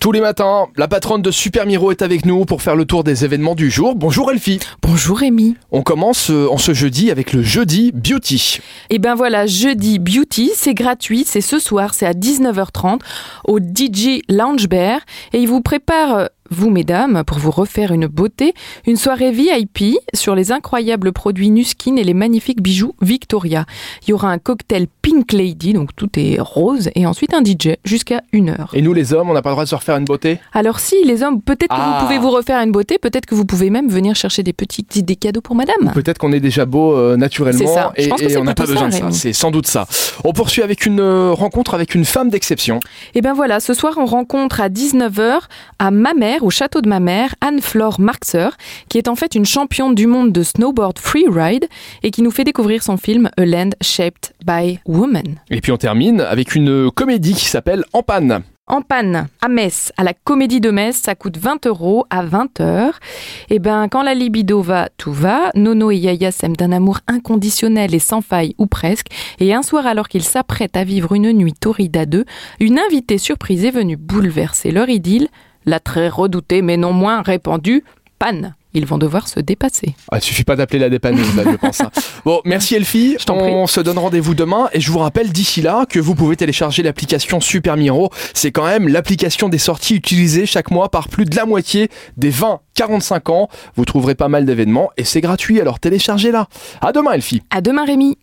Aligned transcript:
Tous 0.00 0.12
les 0.12 0.22
matins, 0.22 0.68
la 0.78 0.88
patronne 0.88 1.20
de 1.20 1.30
Super 1.30 1.66
Miro 1.66 1.90
est 1.90 2.00
avec 2.00 2.24
nous 2.24 2.46
pour 2.46 2.62
faire 2.62 2.74
le 2.74 2.86
tour 2.86 3.04
des 3.04 3.26
événements 3.26 3.54
du 3.54 3.70
jour. 3.70 3.94
Bonjour 3.94 4.30
Elfie. 4.30 4.58
Bonjour 4.80 5.18
Rémi. 5.18 5.56
On 5.72 5.82
commence 5.82 6.30
euh, 6.30 6.48
en 6.50 6.56
ce 6.56 6.72
jeudi 6.72 7.10
avec 7.10 7.34
le 7.34 7.42
jeudi 7.42 7.92
beauty. 7.92 8.60
Et 8.88 8.98
ben 8.98 9.14
voilà, 9.14 9.46
jeudi 9.46 9.98
beauty, 9.98 10.52
c'est 10.54 10.72
gratuit, 10.72 11.24
c'est 11.26 11.42
ce 11.42 11.58
soir, 11.58 11.92
c'est 11.92 12.06
à 12.06 12.14
19h30 12.14 13.00
au 13.44 13.58
DJ 13.58 14.22
Lounge 14.30 14.70
Bear 14.70 15.00
et 15.34 15.38
il 15.38 15.48
vous 15.48 15.60
prépare 15.60 16.16
euh, 16.16 16.26
vous, 16.50 16.70
mesdames, 16.70 17.22
pour 17.24 17.38
vous 17.38 17.50
refaire 17.50 17.92
une 17.92 18.06
beauté, 18.06 18.54
une 18.86 18.96
soirée 18.96 19.30
VIP 19.30 19.96
sur 20.14 20.34
les 20.34 20.52
incroyables 20.52 21.12
produits 21.12 21.50
Nuskin 21.50 21.96
et 21.96 22.04
les 22.04 22.14
magnifiques 22.14 22.62
bijoux 22.62 22.94
Victoria. 23.00 23.64
Il 24.02 24.10
y 24.10 24.12
aura 24.12 24.30
un 24.30 24.38
cocktail 24.38 24.86
Pink 25.02 25.32
Lady, 25.32 25.72
donc 25.72 25.94
tout 25.96 26.08
est 26.16 26.38
rose, 26.40 26.90
et 26.94 27.06
ensuite 27.06 27.34
un 27.34 27.42
DJ 27.44 27.76
jusqu'à 27.84 28.22
une 28.32 28.50
heure. 28.50 28.70
Et 28.74 28.82
nous 28.82 28.92
les 28.92 29.12
hommes, 29.12 29.30
on 29.30 29.34
n'a 29.34 29.42
pas 29.42 29.50
le 29.50 29.54
droit 29.54 29.64
de 29.64 29.68
se 29.68 29.74
refaire 29.74 29.96
une 29.96 30.04
beauté? 30.04 30.38
Alors 30.52 30.80
si, 30.80 30.96
les 31.04 31.22
hommes, 31.22 31.40
peut-être 31.40 31.68
que 31.68 31.80
Ah. 31.80 31.98
vous 32.00 32.06
pouvez 32.06 32.18
vous 32.18 32.30
refaire 32.30 32.60
une 32.60 32.72
beauté, 32.72 32.98
peut-être 32.98 33.26
que 33.26 33.34
vous 33.34 33.44
pouvez 33.44 33.70
même 33.70 33.88
venir 33.88 34.14
chercher 34.16 34.42
des 34.42 34.52
petites 34.52 34.96
idées 34.96 35.16
cadeaux 35.16 35.40
pour 35.40 35.54
madame. 35.56 35.92
Peut-être 35.94 36.18
qu'on 36.18 36.32
est 36.32 36.40
déjà 36.40 36.66
beau 36.66 36.96
euh, 36.96 37.16
naturellement 37.16 37.58
C'est 37.58 37.66
ça. 37.66 37.92
Et, 37.96 38.36
on 38.36 38.44
n'a 38.44 38.54
pas 38.54 38.66
besoin 38.66 38.90
ça, 38.90 39.06
de 39.06 39.12
ça. 39.12 39.18
C'est 39.18 39.32
sans 39.32 39.50
doute 39.50 39.66
ça. 39.66 39.86
On 40.24 40.32
poursuit 40.32 40.62
avec 40.62 40.86
une 40.86 41.00
euh, 41.00 41.32
rencontre 41.32 41.74
avec 41.74 41.94
une 41.94 42.04
femme 42.04 42.30
d'exception. 42.30 42.80
Et 43.14 43.20
ben 43.20 43.32
voilà, 43.34 43.60
ce 43.60 43.74
soir 43.74 43.94
on 43.98 44.04
rencontre 44.06 44.60
à 44.60 44.68
19h 44.68 45.40
à 45.78 45.90
Mamère, 45.90 46.39
au 46.42 46.50
château 46.50 46.80
de 46.80 46.88
Mamère, 46.88 47.34
Anne-Flore 47.40 48.00
Marxer, 48.00 48.50
qui 48.88 48.98
est 48.98 49.08
en 49.08 49.16
fait 49.16 49.34
une 49.34 49.46
championne 49.46 49.94
du 49.94 50.06
monde 50.06 50.32
de 50.32 50.42
snowboard 50.42 50.98
freeride 50.98 51.66
et 52.02 52.10
qui 52.10 52.22
nous 52.22 52.30
fait 52.30 52.44
découvrir 52.44 52.82
son 52.82 52.96
film 52.96 53.30
A 53.36 53.44
Land 53.44 53.70
Shaped 53.80 54.32
by 54.44 54.80
Woman. 54.86 55.36
Et 55.50 55.60
puis 55.60 55.72
on 55.72 55.76
termine 55.76 56.20
avec 56.20 56.54
une 56.54 56.90
comédie 56.90 57.34
qui 57.34 57.46
s'appelle 57.46 57.84
En 57.92 58.02
panne. 58.02 58.42
En 58.70 58.82
panne, 58.82 59.26
à 59.40 59.48
Metz, 59.48 59.92
à 59.96 60.04
la 60.04 60.14
Comédie 60.14 60.60
de 60.60 60.70
Metz, 60.70 60.94
ça 60.94 61.16
coûte 61.16 61.36
20 61.38 61.66
euros 61.66 62.06
à 62.08 62.24
20h. 62.24 62.92
Et 63.48 63.58
ben, 63.58 63.88
quand 63.88 64.04
la 64.04 64.14
libido 64.14 64.62
va, 64.62 64.88
tout 64.96 65.12
va. 65.12 65.50
Nono 65.56 65.90
et 65.90 65.96
Yaya 65.96 66.30
s'aiment 66.30 66.54
d'un 66.54 66.70
amour 66.70 67.00
inconditionnel 67.08 67.96
et 67.96 67.98
sans 67.98 68.20
faille, 68.20 68.54
ou 68.58 68.66
presque. 68.66 69.08
Et 69.40 69.52
un 69.52 69.62
soir, 69.62 69.88
alors 69.88 70.08
qu'ils 70.08 70.22
s'apprêtent 70.22 70.76
à 70.76 70.84
vivre 70.84 71.14
une 71.14 71.32
nuit 71.32 71.52
torride 71.52 71.96
à 71.96 72.06
deux, 72.06 72.24
une 72.60 72.78
invitée 72.78 73.18
surprise 73.18 73.64
est 73.64 73.72
venue 73.72 73.96
bouleverser 73.96 74.70
leur 74.70 74.88
idylle. 74.88 75.26
La 75.70 75.78
très 75.78 76.08
redoutée, 76.08 76.62
mais 76.62 76.76
non 76.76 76.92
moins 76.92 77.22
répandue, 77.22 77.84
panne. 78.18 78.56
Ils 78.74 78.86
vont 78.86 78.98
devoir 78.98 79.28
se 79.28 79.38
dépasser. 79.38 79.94
Ah, 80.10 80.18
il 80.18 80.20
suffit 80.20 80.42
pas 80.42 80.56
d'appeler 80.56 80.80
la 80.80 80.88
dépanneuse, 80.88 81.36
là, 81.36 81.44
je 81.48 81.54
pense. 81.56 81.80
hein. 81.80 81.90
Bon, 82.24 82.40
merci 82.44 82.74
Elfie. 82.74 83.16
Je 83.20 83.24
prie. 83.24 83.34
On 83.36 83.68
se 83.68 83.80
donne 83.80 83.98
rendez-vous 83.98 84.34
demain 84.34 84.68
et 84.72 84.80
je 84.80 84.90
vous 84.90 84.98
rappelle 84.98 85.30
d'ici 85.30 85.62
là 85.62 85.86
que 85.88 86.00
vous 86.00 86.16
pouvez 86.16 86.34
télécharger 86.34 86.82
l'application 86.82 87.40
Super 87.40 87.76
Miro. 87.76 88.10
C'est 88.34 88.50
quand 88.50 88.66
même 88.66 88.88
l'application 88.88 89.48
des 89.48 89.58
sorties 89.58 89.94
utilisées 89.94 90.44
chaque 90.44 90.72
mois 90.72 90.88
par 90.88 91.06
plus 91.08 91.24
de 91.24 91.36
la 91.36 91.46
moitié 91.46 91.88
des 92.16 92.32
20-45 92.32 93.30
ans. 93.30 93.48
Vous 93.76 93.84
trouverez 93.84 94.16
pas 94.16 94.28
mal 94.28 94.44
d'événements 94.44 94.90
et 94.96 95.04
c'est 95.04 95.20
gratuit, 95.20 95.60
alors 95.60 95.78
téléchargez-la. 95.78 96.48
À 96.80 96.90
demain 96.90 97.12
Elfie. 97.12 97.42
À 97.50 97.60
demain, 97.60 97.84
Rémi! 97.84 98.18